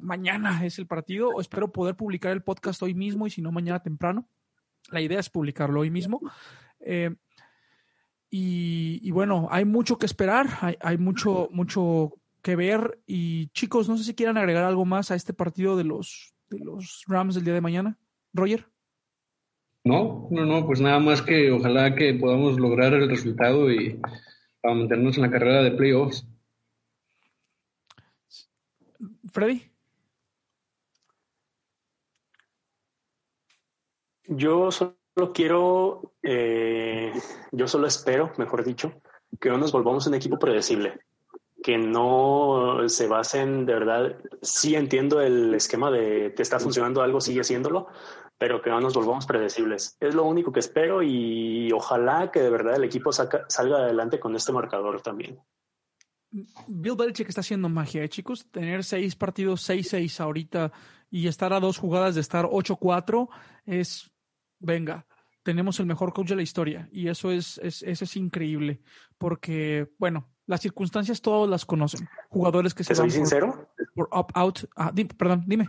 [0.00, 1.40] Mañana es el partido.
[1.40, 4.28] Espero poder publicar el podcast hoy mismo y si no, mañana temprano.
[4.90, 6.20] La idea es publicarlo hoy mismo.
[6.80, 7.14] Eh,
[8.30, 13.00] y, bueno, hay mucho que esperar, hay, hay mucho, mucho que ver.
[13.06, 16.58] Y chicos, no sé si quieran agregar algo más a este partido de los, de
[16.58, 17.98] los Rams del día de mañana.
[18.32, 18.66] Roger.
[19.84, 23.98] No, no, no, pues nada más que ojalá que podamos lograr el resultado y
[24.60, 26.26] para mantenernos en la carrera de playoffs.
[29.32, 29.70] Freddy.
[34.24, 34.94] Yo solo
[35.34, 37.12] quiero, eh,
[37.50, 39.00] yo solo espero, mejor dicho,
[39.40, 41.00] que no nos volvamos un equipo predecible
[41.62, 47.20] que no se basen de verdad, sí entiendo el esquema de que está funcionando algo,
[47.20, 47.88] sigue haciéndolo,
[48.38, 49.96] pero que no nos volvamos predecibles.
[50.00, 54.34] Es lo único que espero y ojalá que de verdad el equipo salga adelante con
[54.34, 55.38] este marcador también.
[56.30, 58.46] Bill Belichick está haciendo magia, ¿eh, chicos.
[58.50, 60.72] Tener seis partidos, 6-6 ahorita
[61.10, 63.28] y estar a dos jugadas de estar 8-4
[63.66, 64.10] es,
[64.58, 65.06] venga,
[65.42, 68.80] tenemos el mejor coach de la historia y eso es, es, eso es increíble
[69.18, 72.08] porque, bueno, las circunstancias todos las conocen.
[72.28, 73.68] Jugadores que se ¿Te soy sincero?
[73.94, 74.68] por opt-out.
[74.74, 75.68] Ah, perdón, dime.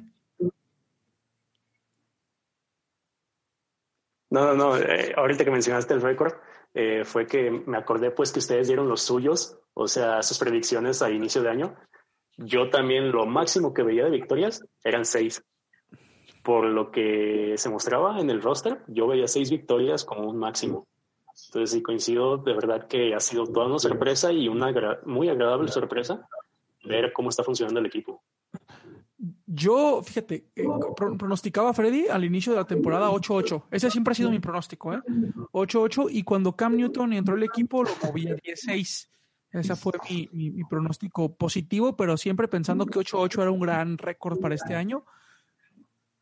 [4.32, 4.78] No, no, no.
[4.78, 6.34] Eh, ahorita que mencionaste el récord,
[6.74, 11.04] eh, fue que me acordé pues que ustedes dieron los suyos, o sea, sus predicciones
[11.04, 11.76] a inicio de año.
[12.38, 15.44] Yo también lo máximo que veía de victorias eran seis.
[16.44, 20.88] Por lo que se mostraba en el roster, yo veía seis victorias como un máximo.
[21.48, 24.72] Entonces sí coincido, de verdad que ha sido toda una sorpresa y una
[25.06, 26.28] muy agradable sorpresa
[26.84, 28.22] ver cómo está funcionando el equipo.
[29.46, 30.64] Yo, fíjate, eh,
[31.18, 33.66] pronosticaba a Freddy al inicio de la temporada 8-8.
[33.70, 35.02] Ese siempre ha sido mi pronóstico, ¿eh?
[35.52, 39.10] 8-8 y cuando Cam Newton entró al equipo lo movía 10-6.
[39.52, 44.40] Ese fue mi, mi, pronóstico positivo, pero siempre pensando que 8-8 era un gran récord
[44.40, 45.04] para este año.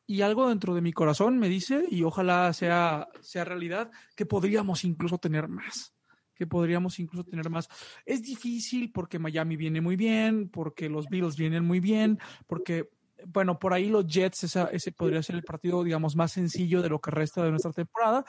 [0.09, 4.83] Y algo dentro de mi corazón me dice, y ojalá sea, sea realidad, que podríamos
[4.83, 5.93] incluso tener más
[6.33, 7.67] que podríamos incluso tener más.
[8.05, 12.17] Es difícil porque Miami viene muy bien, porque los Bills vienen muy bien,
[12.47, 12.89] porque,
[13.27, 17.01] bueno, por ahí los Jets, ese podría ser el partido, digamos, más sencillo de lo
[17.01, 18.23] que resta de nuestra temporada,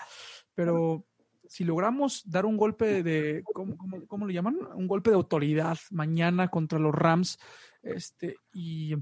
[0.55, 1.07] pero
[1.47, 3.77] si logramos dar un golpe de, ¿cómo,
[4.09, 4.59] cómo, lo llaman?
[4.75, 7.39] Un golpe de autoridad mañana contra los Rams,
[7.81, 8.97] este, y,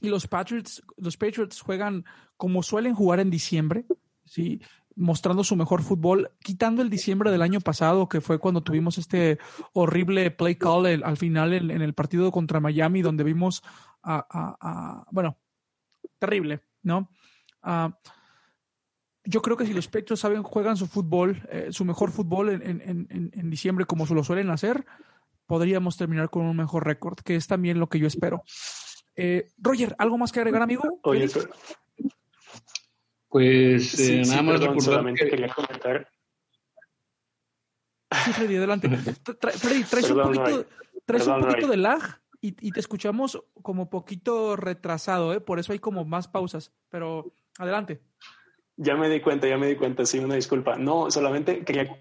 [0.00, 2.04] y los Patriots, los Patriots juegan
[2.36, 3.84] como suelen jugar en diciembre,
[4.24, 4.60] ¿sí?
[4.98, 9.38] mostrando su mejor fútbol, quitando el diciembre del año pasado, que fue cuando tuvimos este
[9.72, 13.62] horrible play call al final en, el partido contra Miami, donde vimos
[14.02, 15.38] a, bueno,
[16.18, 17.10] terrible, ¿no?
[17.62, 17.96] Ah,
[19.24, 23.50] yo creo que si los Patriots saben, juegan su fútbol, eh, su mejor fútbol en,
[23.50, 24.84] diciembre como se lo suelen hacer,
[25.46, 28.42] podríamos terminar con un mejor récord, que es también lo que yo espero.
[29.20, 31.00] Eh, Roger, ¿algo más que agregar, amigo?
[31.02, 31.28] Oye,
[33.28, 36.08] pues eh, nada más perdón, solamente quería comentar.
[38.24, 38.88] Sí, Freddy, adelante.
[38.88, 40.66] Freddy, traes un poquito,
[41.04, 45.40] traes un poquito de lag y, te escuchamos como poquito retrasado, ¿eh?
[45.40, 48.00] por eso hay como más pausas, pero adelante.
[48.76, 50.76] Ya me di cuenta, ya me di cuenta, sí, una disculpa.
[50.76, 52.00] No, solamente quería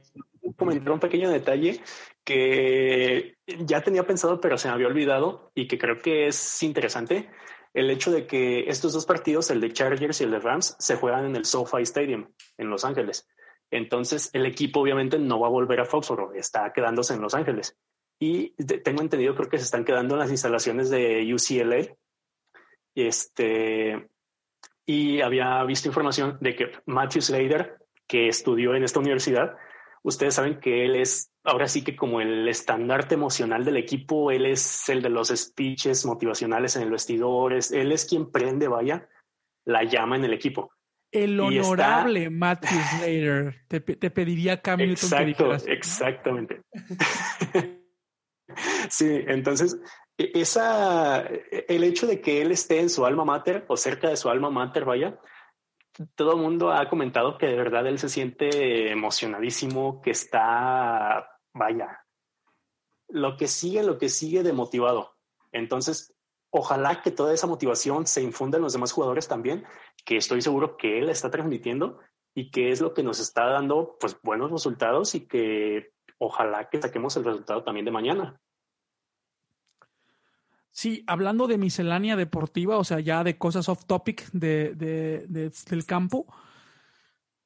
[0.56, 1.82] comentar un pequeño detalle
[2.28, 7.30] que ya tenía pensado, pero se me había olvidado y que creo que es interesante
[7.74, 10.98] el hecho de que estos dos partidos, el de Chargers y el de Rams, se
[10.98, 13.30] juegan en el SoFi Stadium en Los Ángeles.
[13.72, 17.78] Entonces, el equipo obviamente no va a volver a Foxborough, está quedándose en Los Ángeles.
[18.20, 18.50] Y
[18.84, 21.96] tengo entendido, creo que se están quedando en las instalaciones de UCLA.
[22.94, 24.10] Este,
[24.86, 29.56] y había visto información de que Matthew Slater, que estudió en esta universidad,
[30.04, 34.46] ustedes saben que él es ahora sí que como el estandarte emocional del equipo, él
[34.46, 39.08] es el de los speeches motivacionales en el vestidor, él es quien prende, vaya,
[39.66, 40.72] la llama en el equipo.
[41.10, 43.66] El honorable Matthew Slater.
[43.70, 43.80] Te,
[44.12, 44.90] pediría cambio.
[44.90, 46.62] Exacto, exactamente.
[48.90, 49.80] sí, entonces,
[50.18, 54.18] e, esa, el hecho de que él esté en su alma mater o cerca de
[54.18, 55.18] su alma mater, vaya,
[56.16, 62.06] todo el mundo ha comentado que de verdad él se siente emocionadísimo, que está vaya,
[63.08, 65.16] lo que sigue, lo que sigue de motivado.
[65.52, 66.14] Entonces,
[66.50, 69.66] ojalá que toda esa motivación se infunda en los demás jugadores también,
[70.06, 72.00] que estoy seguro que él está transmitiendo
[72.34, 76.82] y que es lo que nos está dando pues buenos resultados y que ojalá que
[76.82, 78.40] saquemos el resultado también de mañana.
[80.72, 84.76] Sí, hablando de miscelánea deportiva, o sea, ya de cosas off topic de,
[85.26, 86.28] del campo,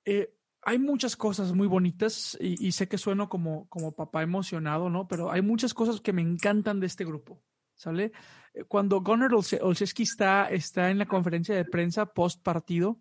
[0.04, 5.08] eh, hay muchas cosas muy bonitas y, sé que sueno como, como papá emocionado, ¿no?
[5.08, 7.42] Pero hay muchas cosas que me encantan de este grupo,
[7.76, 8.12] ¿sale?
[8.54, 13.00] Eh, cuando Gunnar Olszewski está, está en la conferencia de prensa post partido,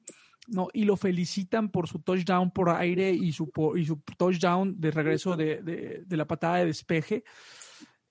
[0.49, 0.69] ¿no?
[0.73, 5.37] Y lo felicitan por su touchdown por aire y su, y su touchdown de regreso
[5.37, 5.63] de,
[6.07, 7.25] de, la patada de despeje.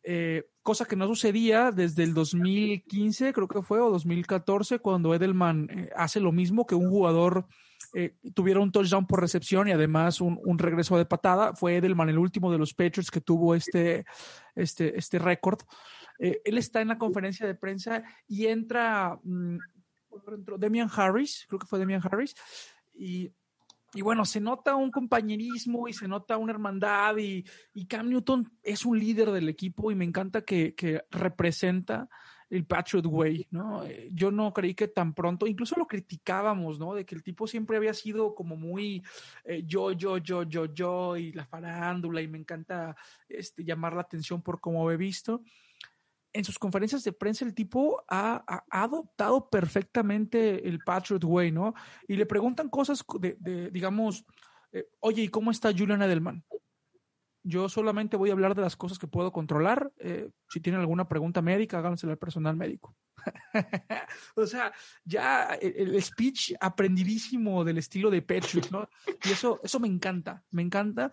[0.03, 5.69] Eh, cosa que no sucedía desde el 2015, creo que fue, o 2014, cuando Edelman
[5.71, 7.47] eh, hace lo mismo que un jugador
[7.93, 11.53] eh, tuviera un touchdown por recepción y además un, regreso de patada.
[11.53, 14.05] Fue Edelman el último de los Patriots que tuvo este,
[14.55, 15.59] este, este récord.
[16.19, 19.57] Eh, él está en la conferencia de prensa y entra, mm,
[20.57, 22.35] Demian Harris, creo que fue Demian Harris,
[22.93, 23.31] y,
[23.93, 28.51] y, bueno, se nota un compañerismo y se nota una hermandad y, y Cam Newton
[28.61, 32.09] es un líder del equipo y me encanta que, que representa
[32.49, 33.83] el Patriot Way, ¿no?
[33.83, 36.95] Eh, yo no creí que tan pronto, incluso lo criticábamos, ¿no?
[36.95, 39.03] De que el tipo siempre había sido como muy
[39.43, 42.95] eh, yo, yo, yo, yo, yo, y la farándula, y me encanta
[43.27, 45.41] este, llamar la atención por cómo he visto.
[46.31, 51.73] En sus conferencias de prensa el tipo ha, adoptado perfectamente el Patriot Way, ¿no?
[52.07, 54.25] Y le preguntan cosas de, digamos,
[54.71, 56.43] eh, oye, ¿y cómo está Julian Edelman?
[57.49, 59.91] Yo solamente voy a hablar de las cosas que puedo controlar.
[59.97, 62.95] Eh, si tienen alguna pregunta médica, hágansela al personal médico.
[64.35, 64.71] o sea,
[65.03, 68.87] ya el, speech aprendidísimo del estilo de Patrick, ¿no?
[69.25, 71.11] Y eso, eso me encanta, me encanta.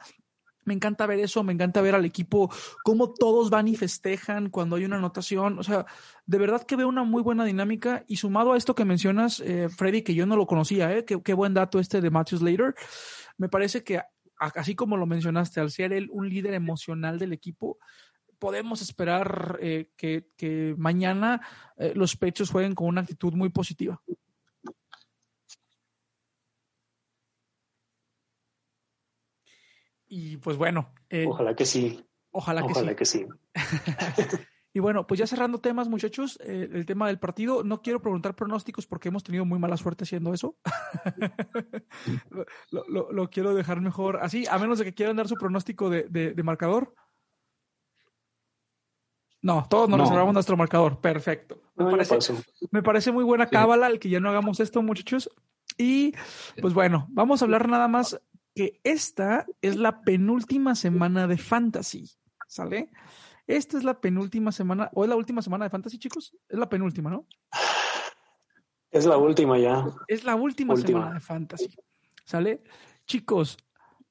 [0.66, 2.51] Me encanta ver eso, me encanta ver al equipo,
[2.83, 5.61] cómo todos van y festejan cuando hay una anotación.
[5.61, 5.87] O sea,
[6.27, 8.05] de verdad que veo una muy buena dinámica.
[8.09, 11.05] Y sumado a esto que mencionas, eh, Freddy, que yo no lo conocía, ¿eh?
[11.05, 12.75] Qué, qué buen dato este de Matthew Slater.
[13.38, 14.03] Me parece que,
[14.38, 17.79] así como lo mencionaste, al ser él un líder emocional del equipo,
[18.38, 21.40] podemos esperar eh, que, mañana
[21.77, 24.01] eh, los pechos jueguen con una actitud muy positiva.
[30.09, 30.94] Y pues bueno.
[31.11, 32.05] Eh, ojalá que sí.
[32.31, 33.27] Ojalá, que sí.
[34.76, 38.86] y bueno, pues ya cerrando temas, muchachos, el tema del partido, no quiero preguntar pronósticos
[38.86, 40.58] porque hemos tenido muy mala suerte haciendo eso.
[42.70, 46.92] lo, quiero dejar mejor así, a menos de que quieran dar su pronóstico de marcador.
[49.46, 51.00] No, todos nos reservamos nuestro marcador.
[51.00, 51.62] Perfecto.
[52.72, 55.30] Me, parece, muy buena cábala el que ya no hagamos esto, muchachos.
[55.78, 56.12] Y
[56.60, 58.20] pues bueno, vamos a hablar nada más
[58.54, 62.10] que esta es la penúltima semana de Fantasy.
[62.48, 62.90] ¿Sale?
[63.46, 66.35] Esta es la penúltima semana, o es la última semana de Fantasy, chicos.
[66.48, 67.26] Es la penúltima, ¿no?
[68.90, 69.85] Es la última ya.
[70.09, 70.98] Es la última, última.
[70.98, 71.76] semana de Fantasy.
[72.24, 72.64] ¿Sale?
[73.06, 73.56] Chicos,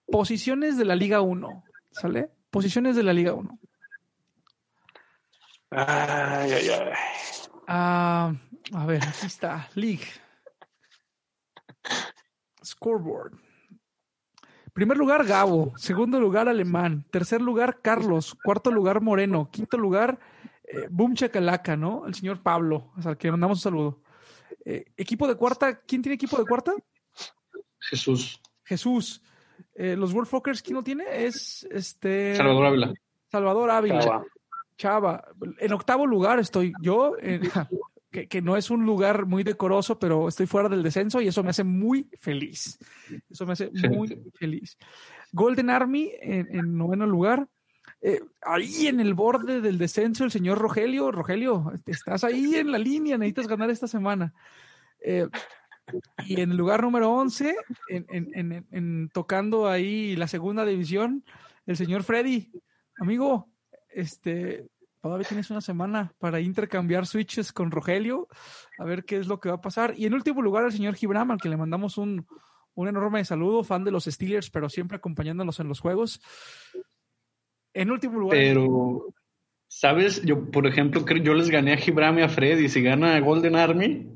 [0.08, 1.64] posiciones de la Liga 1.
[1.92, 2.32] ¿Sale?
[2.50, 3.60] Posiciones de la Liga 1.
[5.72, 6.94] Ay, ay, ay.
[7.68, 8.34] Ah,
[8.74, 9.70] a ver, aquí está.
[9.76, 10.06] League.
[12.64, 13.45] Scoreboard.
[14.76, 15.72] Primer lugar, Gabo.
[15.78, 17.06] Segundo lugar, Alemán.
[17.10, 18.36] Tercer lugar, Carlos.
[18.44, 19.50] Cuarto lugar, Moreno.
[19.50, 20.20] Quinto lugar,
[20.66, 22.06] eh, Boom Chacalaca, ¿no?
[22.06, 24.02] El señor Pablo, al que mandamos un saludo.
[24.66, 26.74] Eh, equipo de cuarta, ¿quién tiene equipo de cuarta?
[27.80, 28.42] Jesús.
[28.66, 29.24] Jesús.
[29.76, 31.06] Eh, los World Fuckers, ¿quién lo tiene?
[31.26, 32.36] Es este.
[32.36, 32.94] Salvador Ávila.
[33.32, 34.26] Salvador Ávila.
[34.78, 35.24] Chava,
[35.58, 37.16] en octavo lugar estoy yo,
[38.24, 41.50] que, no es un lugar muy decoroso, pero estoy fuera del descenso y eso me
[41.50, 42.80] hace muy feliz.
[43.30, 44.78] Eso me hace muy feliz.
[45.32, 47.48] Golden Army en, noveno lugar.
[48.02, 51.12] Eh, ahí en el borde del descenso, el señor Rogelio.
[51.12, 54.34] Rogelio, estás ahí en la línea, necesitas ganar esta semana.
[55.02, 55.28] Eh,
[56.26, 57.56] y en el lugar número 11,
[57.90, 61.24] en, tocando ahí la segunda división,
[61.66, 62.52] el señor Freddy.
[62.98, 63.50] Amigo,
[63.90, 64.68] este,
[65.06, 68.28] todavía tienes una semana para intercambiar switches con Rogelio,
[68.80, 69.94] a ver qué es lo que va a pasar.
[69.96, 72.26] Y en último lugar, al señor Gibram, al que le mandamos un,
[72.76, 76.22] enorme saludo, fan de los Steelers, pero siempre acompañándonos en los juegos.
[77.76, 78.36] En último lugar.
[78.36, 79.14] Pero,
[79.68, 80.24] ¿sabes?
[80.24, 82.68] Yo, por ejemplo, yo les gané a Gibram y a Freddy.
[82.68, 84.08] Si gana Golden Army,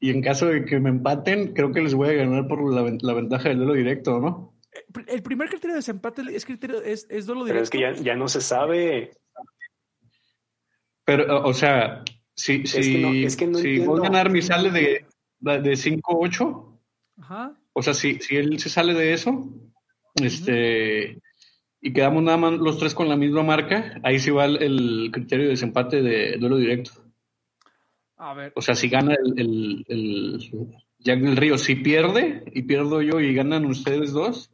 [0.00, 3.12] y en caso de que me empaten, creo que les voy a ganar por la,
[3.12, 4.54] ventaja del duelo directo, ¿no?
[5.08, 7.70] El primer criterio de desempate es criterio es, es duelo directo.
[7.70, 9.12] Pero es que ya, no se sabe.
[11.04, 15.06] Pero, o sea, si, si, es que no, si Golden Army sale de,
[15.40, 16.78] de 5-8,
[17.72, 19.48] o sea, si, si él se sale de eso,
[20.16, 21.20] este,
[21.80, 25.46] y quedamos nada más los tres con la misma marca, ahí sí va el, criterio
[25.46, 26.92] de desempate de duelo directo.
[28.16, 28.52] A ver.
[28.54, 30.50] O sea, si gana el, el, el
[30.98, 34.52] Jack del Río, si pierde y pierdo yo y ganan ustedes dos,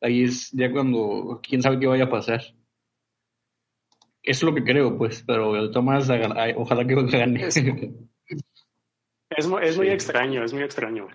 [0.00, 2.42] ahí es ya cuando quién sabe qué vaya a pasar.
[4.28, 6.10] Eso es lo que creo, pues, pero todas
[6.56, 7.46] ojalá que gane.
[7.46, 7.56] Es,
[9.30, 11.08] es, muy, extraño, es muy extraño.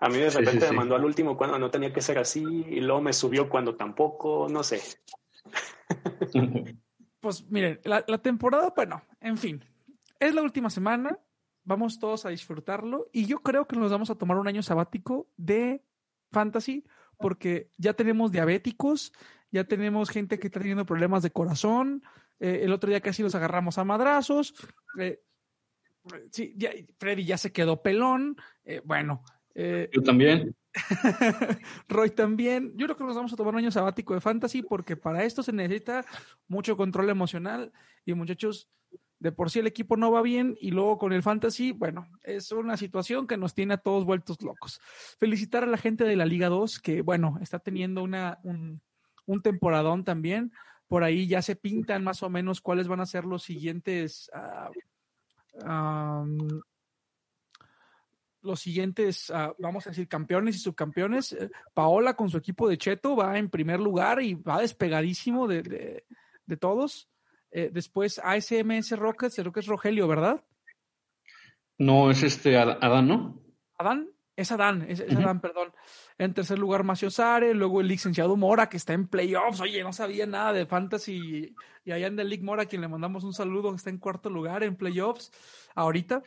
[0.00, 2.80] A mí de repente me mandó al último cuando no tenía que ser así y
[2.82, 4.82] luego me subió cuando tampoco, no sé.
[7.18, 9.64] Pues miren, la, la temporada, bueno, en fin,
[10.20, 11.18] es la última semana,
[11.64, 15.26] vamos todos a disfrutarlo y yo creo que nos vamos a tomar un año sabático
[15.36, 15.82] de
[16.30, 16.84] fantasy
[17.18, 19.12] porque ya tenemos diabéticos,
[19.50, 22.04] ya tenemos gente que está teniendo problemas de corazón,
[22.40, 24.54] eh, el otro día casi nos agarramos a madrazos,
[24.98, 25.20] eh,
[26.30, 29.22] sí, ya, Freddy ya se quedó pelón, eh, bueno.
[29.54, 30.54] Yo también.
[31.88, 32.72] Roy también.
[32.76, 35.42] Yo creo que nos vamos a tomar un año sabático de fantasy porque para esto
[35.42, 36.04] se necesita
[36.46, 37.72] mucho control emocional
[38.04, 38.68] y muchachos,
[39.18, 42.52] de por sí el equipo no va bien y luego con el fantasy, bueno, es
[42.52, 44.78] una situación que nos tiene a todos vueltos locos.
[45.18, 48.82] Felicitar a la gente de la Liga 2 que, bueno, está teniendo una, un,
[49.24, 50.52] un temporadón también.
[50.88, 54.30] Por ahí ya se pintan más o menos cuáles van a ser los siguientes...
[54.34, 54.70] Ah,
[58.42, 61.32] los siguientes, ah, vamos a decir, campeones y subcampeones.
[61.32, 66.04] Eh, Paola con su equipo de Cheto va en primer lugar y va despegadísimo de,
[66.46, 67.08] de todos.
[67.50, 70.44] Eh, después ASMS Rockets, creo que es Rogelio, ¿verdad?
[71.78, 73.40] No, es este Adán, ¿no?
[73.78, 74.10] ¿Adán?
[74.36, 75.72] Es Adán, es, Adán, perdón.
[76.18, 79.60] En tercer lugar, Macio Sare, luego el licenciado Mora, que está en playoffs.
[79.60, 81.54] Oye, no sabía nada de fantasy.
[81.84, 83.98] Y allá en el League Mora, a quien le mandamos un saludo, que está en
[83.98, 85.32] cuarto lugar en playoffs
[85.74, 86.22] ahorita.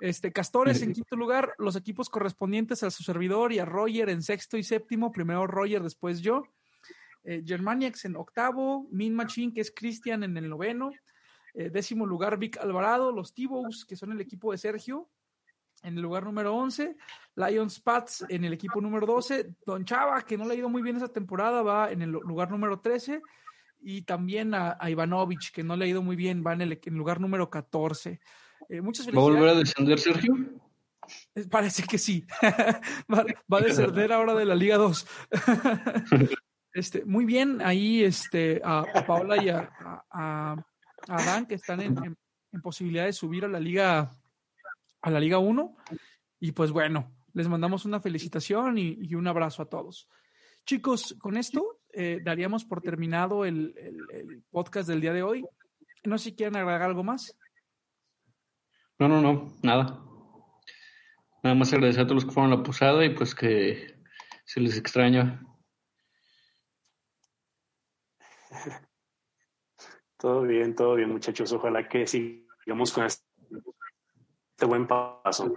[0.00, 4.22] Este, Castores en quinto lugar, los equipos correspondientes a su servidor y a Roger en
[4.22, 6.42] sexto y séptimo, primero Roger, después yo.
[7.24, 10.90] Eh, Germaniacs en octavo, Min Machine, que es Cristian en el noveno.
[11.54, 15.08] Eh, décimo lugar, Vic Alvarado, los T-Bows, que son el equipo de Sergio,
[15.82, 16.96] en el lugar número 11,
[17.36, 20.82] Lions Pats en el equipo número 12, Don Chava, que no le ha ido muy
[20.82, 23.22] bien esa temporada, va en el lugar número 13,
[23.80, 27.20] y también a, Ivanovich, que no le ha ido muy bien, va en el, lugar
[27.20, 28.20] número 14.
[28.68, 30.34] Eh, muchas ¿Va a volver a descender, Sergio?
[31.50, 32.26] Parece que sí.
[33.12, 33.24] va,
[33.56, 35.06] a descender ahora de la Liga 2.
[36.72, 39.70] este, muy bien, ahí este, a, Paola y a,
[40.10, 40.56] a,
[41.06, 42.16] Adán, que están en,
[42.52, 44.10] en posibilidad de subir a la Liga
[45.02, 45.76] a la Liga 1.
[46.40, 50.08] Y pues bueno, les mandamos una felicitación y, un abrazo a todos.
[50.64, 53.74] Chicos, con esto eh, daríamos por terminado el,
[54.50, 55.44] podcast del día de hoy.
[56.04, 57.36] No sé si quieren agregar algo más.
[58.98, 60.02] No, no, no, nada.
[61.42, 63.94] Nada más agradecer a todos los que fueron a la posada y pues que
[64.44, 65.42] se les extraña.
[70.16, 71.52] Todo bien, todo bien, muchachos.
[71.52, 73.27] Ojalá que sigamos con este
[74.66, 75.54] buen paso.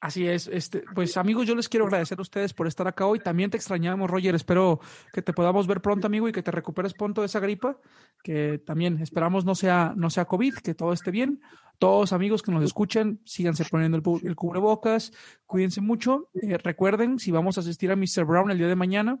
[0.00, 3.18] Así es, este, pues amigos, yo les quiero agradecer a ustedes por estar acá hoy.
[3.18, 4.34] También te extrañamos, Roger.
[4.34, 4.80] Espero
[5.12, 7.76] que te podamos ver pronto, amigo, y que te recuperes pronto de esa gripa.
[8.22, 11.42] Que también esperamos no sea, no sea COVID, que todo esté bien.
[11.78, 15.12] Todos amigos que nos escuchen, síganse poniendo el, cubrebocas,
[15.44, 16.30] cuídense mucho.
[16.32, 18.24] Eh, recuerden, si vamos a asistir a Mr.
[18.24, 19.18] Brown el día de mañana,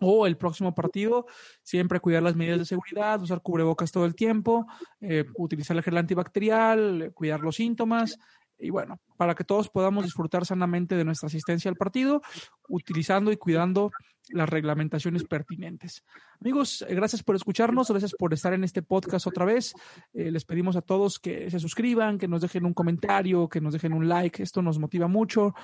[0.00, 1.26] o el próximo partido,
[1.62, 4.66] siempre cuidar las medidas de seguridad, usar cubrebocas todo el tiempo,
[5.00, 8.18] eh, utilizar el gel antibacterial, cuidar los síntomas
[8.60, 12.20] y bueno, para que todos podamos disfrutar sanamente de nuestra asistencia al partido,
[12.68, 13.90] utilizando y cuidando
[14.28, 16.04] las reglamentaciones pertinentes.
[16.40, 19.74] Amigos, eh, gracias por escucharnos, gracias por estar en este podcast otra vez.
[20.12, 23.72] Eh, les pedimos a todos que se suscriban, que nos dejen un comentario, que nos
[23.72, 24.42] dejen un like.
[24.42, 25.54] Esto nos motiva mucho,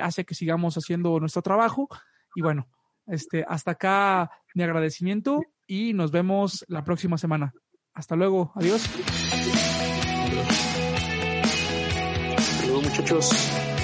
[0.00, 1.88] hace que sigamos haciendo nuestro trabajo.
[2.34, 2.66] Y bueno,
[3.06, 7.52] este, hasta acá mi agradecimiento y nos vemos la próxima semana.
[7.94, 8.52] Hasta luego.
[8.54, 8.82] Adiós.
[12.60, 13.75] Saludos muchachos.